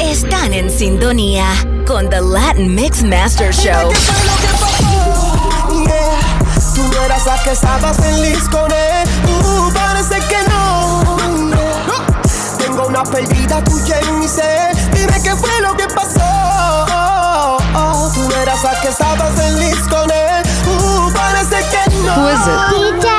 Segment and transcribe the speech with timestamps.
[0.00, 1.46] Están en sintonía
[1.84, 3.90] con The Latin Mix Master Show.
[9.74, 11.16] Parece que no.
[12.58, 14.76] Tengo una pérdida tuya en mi ser.
[14.92, 17.66] Dime qué fue lo que pasó.
[18.14, 18.92] Tú eras la que
[19.32, 20.42] feliz con él.
[21.14, 22.14] Parece que no.
[22.14, 23.17] Who is it?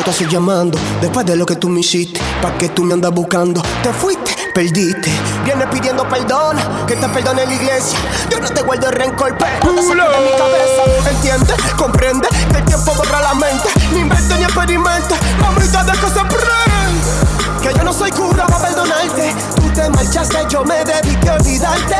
[0.00, 2.20] que tú haces llamando después de lo que tú me hiciste?
[2.40, 3.60] pa que tú me andas buscando?
[3.82, 5.10] Te fuiste, perdiste.
[5.44, 7.98] Vienes pidiendo perdón, que te perdone la iglesia.
[8.30, 11.10] Yo no te guardo el rencor, pero no de mi cabeza.
[11.10, 11.54] ¿Entiendes?
[11.76, 13.68] Comprende que el tiempo borra la mente.
[13.92, 15.14] Ni invento ni experimento.
[15.38, 17.60] Mamita, de que prende.
[17.60, 19.34] Que yo no soy cura para perdonarte.
[19.56, 21.96] Tú te marchaste, yo me dediqué a olvidarte.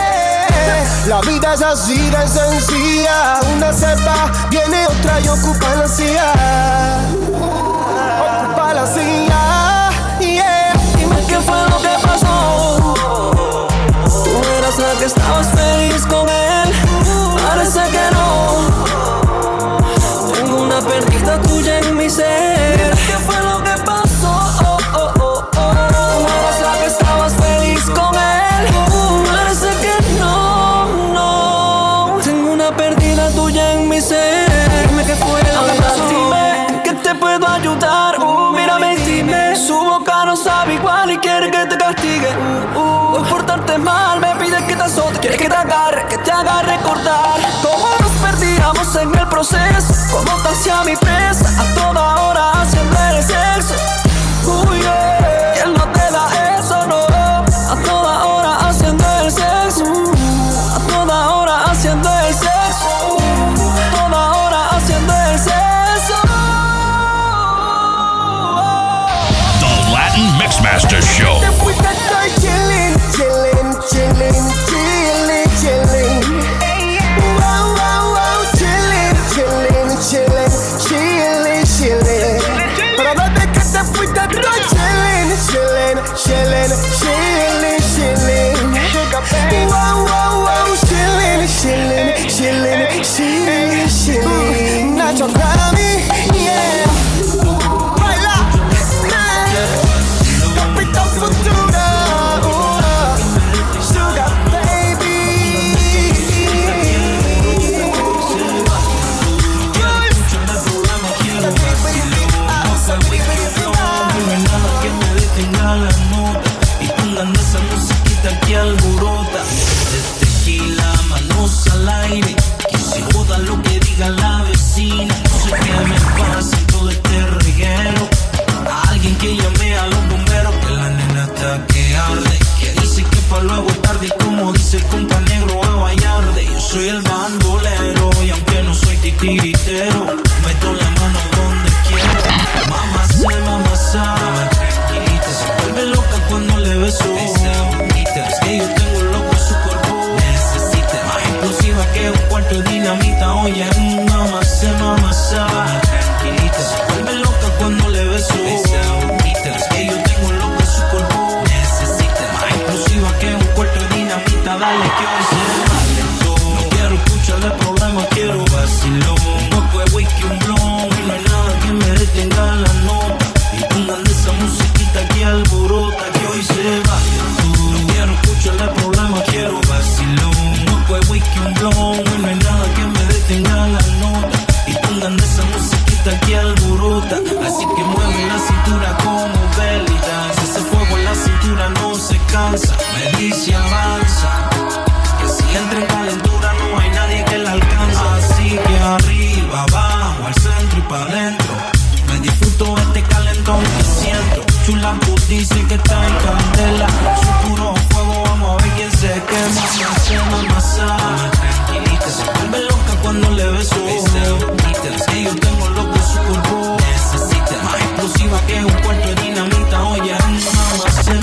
[1.06, 3.40] La vida es así de sencilla.
[3.54, 7.19] Una se va, viene otra y ocupa la ansiedad.
[10.96, 12.94] Dime qué fue lo que pasó.
[14.58, 16.72] ¿Eras la que estabas feliz con él?
[17.46, 18.32] Parece que no.
[20.32, 22.49] Tengo una perdida tuya en mi ser.
[45.30, 50.42] Quieres que te agarre, que te haga recordar Cómo nos perdíamos en el proceso Cómo
[50.42, 53.89] te hacía mi presa A toda hora haciendo el sexo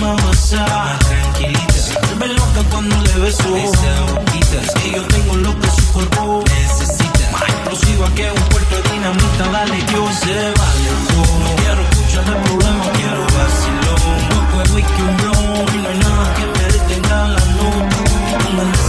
[0.08, 0.66] una goza.
[1.00, 1.74] Tranquilita.
[1.74, 3.56] Se vuelve loca cuando le beso.
[3.56, 4.62] Esa boquita.
[4.62, 6.44] Es que yo tengo loco su cuerpo.
[6.48, 7.32] Necesita.
[7.32, 9.48] Más explosiva que un puerto de dinamita.
[9.52, 10.90] Dale, yo se vale.
[11.14, 12.84] No quiero escuchar de problema.
[12.98, 14.02] Quiero vacilón.
[14.18, 15.68] Un poco de whisky, un blon.
[15.74, 17.96] Y no hay nada que me detenga la noche.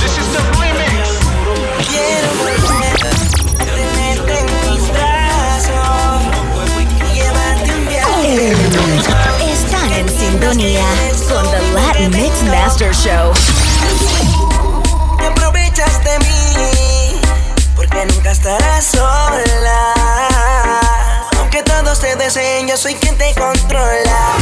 [0.01, 1.09] This is the remix.
[1.89, 3.15] Quiero volver a
[3.65, 6.21] tenerte en mis brazos.
[7.15, 8.53] Llevarte un viaje.
[9.53, 11.08] Están en sintonía.
[12.07, 13.33] Mix Master Show.
[21.39, 21.61] Aunque
[22.77, 24.37] soy quien te controla.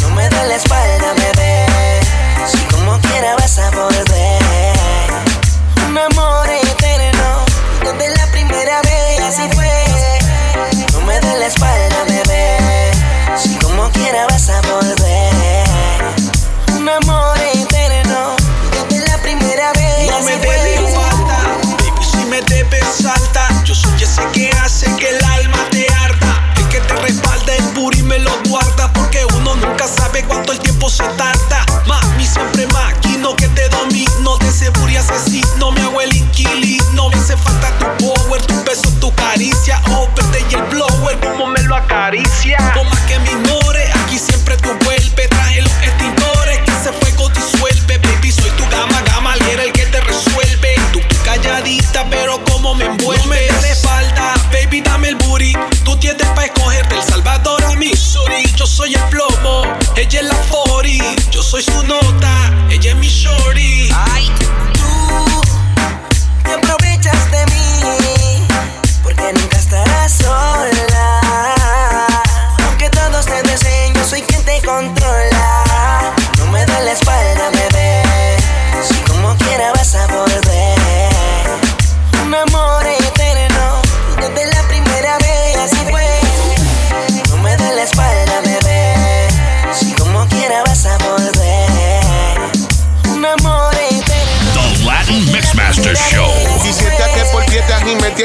[0.00, 1.66] No me da la espalda, bebé.
[2.46, 2.98] Si como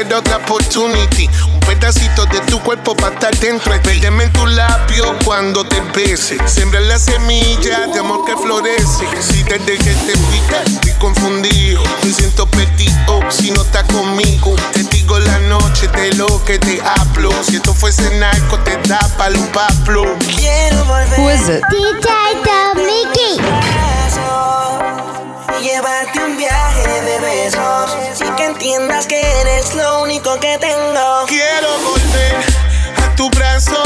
[0.02, 1.30] otra oportunity.
[1.52, 3.72] Un pedacito de tu cuerpo para estar dentro.
[3.82, 6.36] Pérdeme en tu labio cuando te bese.
[6.48, 9.06] Sembra la semilla de amor que florece.
[9.20, 11.82] Si desde que te pica estoy confundido.
[12.02, 14.56] Me siento petido si no estás conmigo.
[14.72, 17.30] Te digo la noche de lo que te hablo.
[17.42, 20.04] Si esto fuese narco, te da palo un paplo.
[20.36, 21.20] Quiero volver.
[21.20, 21.62] Who is it?
[21.70, 22.08] DJ
[22.74, 24.03] Mickey
[25.64, 31.24] llevarte un viaje de besos y que entiendas que eres lo único que tengo.
[31.26, 32.36] Quiero volver
[33.02, 33.83] a tu brazo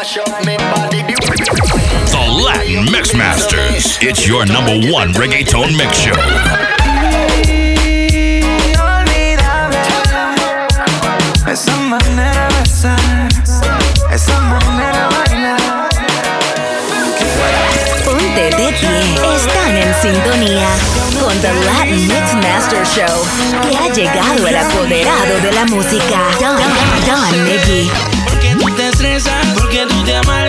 [0.00, 0.16] The
[2.42, 3.98] Latin Mix Masters.
[4.00, 6.16] It's your number one reggaeton mix show.
[18.06, 19.14] Ponte de pie.
[19.36, 20.68] Están en sintonía
[21.20, 23.22] con The Latin Mix Master Show.
[23.68, 27.90] Que ha llegado el apoderado de la música, Don, Don, Don Mickey
[29.70, 30.39] que tú te amas.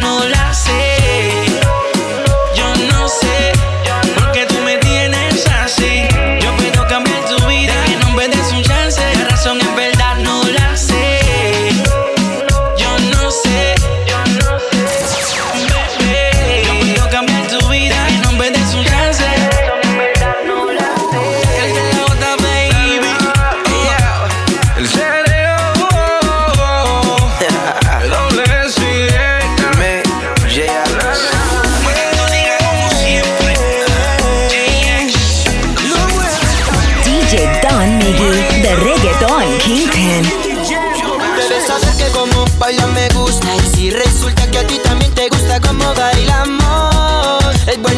[0.00, 0.81] no la sé.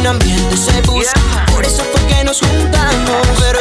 [0.07, 1.47] Ambiente se busca.
[1.53, 3.27] Por eso fue que nos juntamos.
[3.41, 3.61] Pero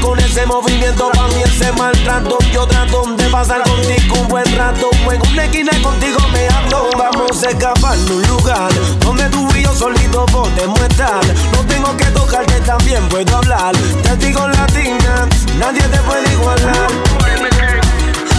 [0.00, 2.38] con ese movimiento Pa' mí ese maltrato.
[2.52, 4.90] Yo trato de pasar contigo un buen rato.
[5.10, 9.62] En una esquina contigo me ando Vamos a escapar de un lugar Donde tú y
[9.62, 11.20] yo solito podemos estar.
[11.52, 13.74] No tengo que tocarte, también puedo hablar.
[14.02, 15.28] Te digo latina,
[15.58, 16.90] nadie te puede igualar.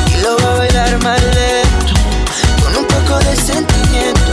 [0.08, 1.94] Y lo va a bailar más lento
[2.64, 4.32] Con un poco de sentimiento.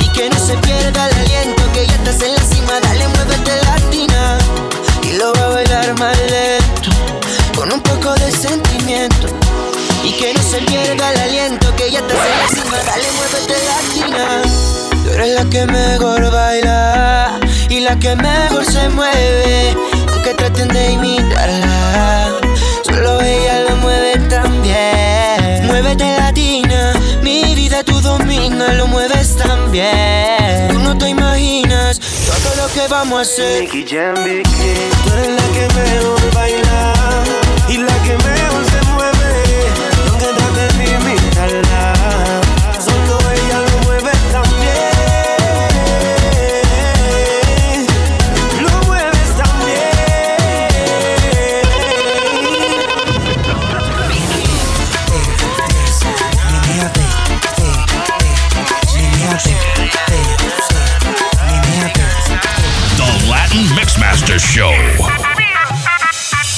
[0.00, 3.52] Y que no se pierda el aliento Que ya estás en la cima, dale, muévete
[3.78, 3.81] Y
[5.22, 6.90] lo va a bailar más lento
[7.54, 9.28] Con un poco de sentimiento.
[10.04, 13.56] Y que no se pierda el aliento Que ya estás en la cima, dale, muévete
[13.70, 14.42] latina
[15.04, 19.76] Tú eres la que mejor baila Y la que mejor se mueve.
[20.12, 22.40] Aunque traten de imitarla
[22.84, 29.70] Solo ella lo mueve tan bien Muévete latina Mi vida tú dominas Lo mueves tan
[32.72, 36.94] que vamos a hacer Tú eres la que mejor baila
[37.68, 38.71] Y la que mejor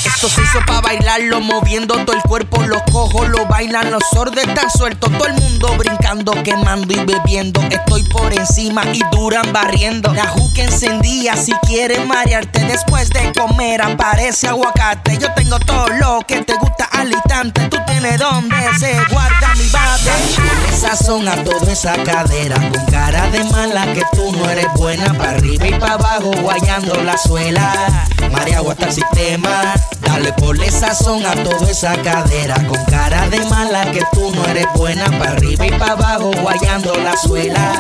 [0.04, 2.62] Esto se hizo pa' bailarlo, moviendo todo el cuerpo.
[2.62, 5.10] Los cojos lo bailan, los sordos están sueltos.
[5.10, 7.60] Todo el mundo brincando, quemando y bebiendo.
[7.62, 10.14] Estoy por encima y duran barriendo.
[10.14, 15.18] La juca encendía, si quieres marearte después de comer, aparece aguacate.
[15.18, 17.68] Yo tengo todo lo que te gusta al instante.
[17.68, 19.43] Tú tienes donde se guarda
[19.74, 20.76] bate.
[20.80, 25.12] Sazón a toda esa cadera, con cara de mala que tú no eres buena.
[25.14, 28.06] Pa' arriba y pa' abajo, guayando la suela.
[28.32, 29.74] María hasta el sistema.
[30.14, 34.66] Dale por sazón a toda esa cadera Con cara de mala que tú no eres
[34.74, 37.72] buena Pa' arriba y pa' abajo guayando la suela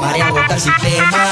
[0.00, 1.28] María bota el sistema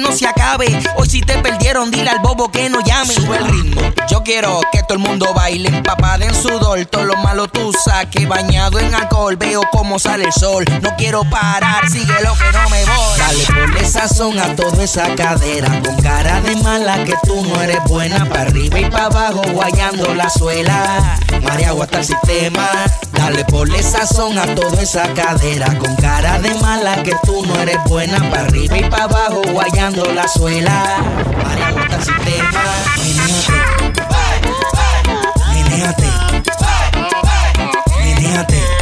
[0.00, 0.66] no se acabe.
[0.96, 3.14] Hoy si te perdieron, dile al bobo que no llame.
[3.14, 3.80] Sube el ritmo.
[4.08, 6.84] Yo quiero que todo el mundo baile, empapada en sudor.
[6.86, 9.36] Todo lo malo tú saques, bañado en alcohol.
[9.36, 10.64] Veo cómo sale el sol.
[10.82, 12.12] No quiero parar, sigue
[13.96, 15.80] sazón a toda esa cadera.
[15.82, 18.26] Con cara de mala que tú no eres buena.
[18.26, 21.18] Pa' arriba y pa' abajo, guayando la suela.
[21.42, 22.68] María hasta el sistema.
[23.12, 25.78] Dale ponle sazón a toda esa cadera.
[25.78, 28.18] Con cara de mala que tú no eres buena.
[28.30, 30.98] Pa' arriba y pa' abajo, guayando la suela.
[31.42, 32.50] María hasta el sistema.
[32.98, 33.56] Menéate.
[35.54, 36.10] Menéate.
[38.02, 38.75] Menéate.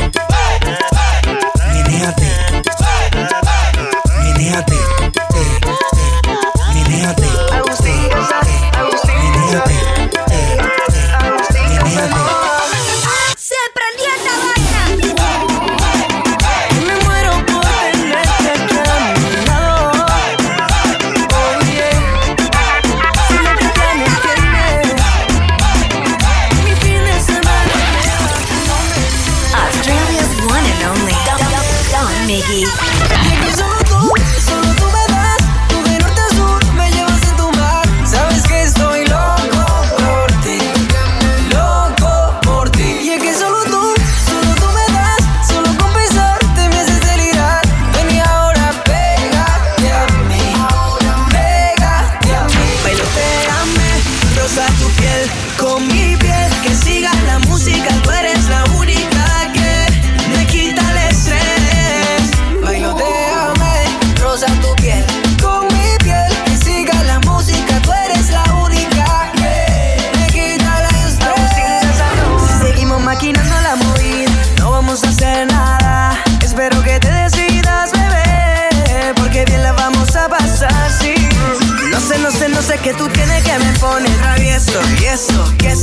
[82.85, 85.74] que tú tienes que me pone travieso y eso que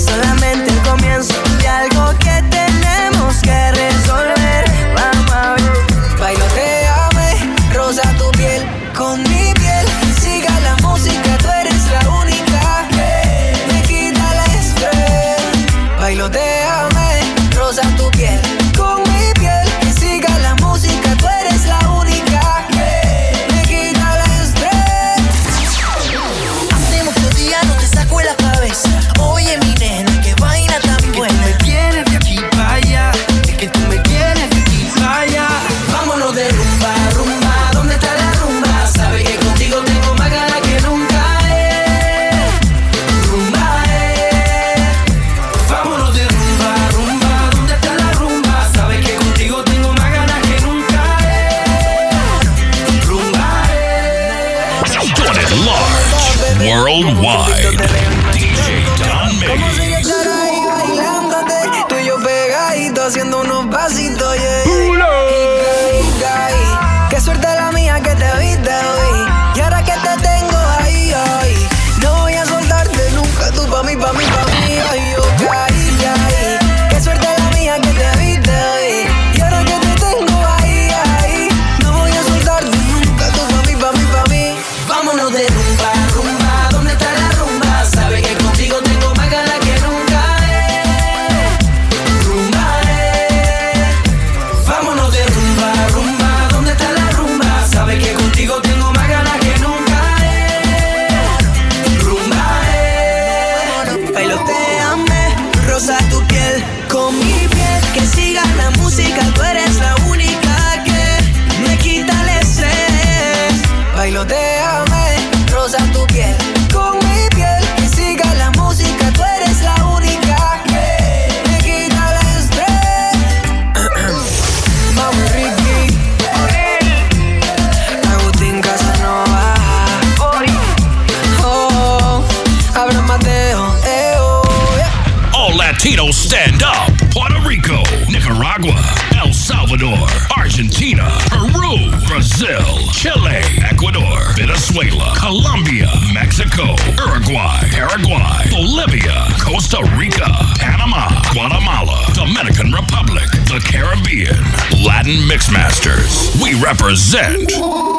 [149.72, 150.28] Costa Rica,
[150.60, 154.44] Panama, Guatemala, Dominican Republic, the Caribbean,
[154.84, 156.42] Latin Mixmasters.
[156.44, 157.91] We represent.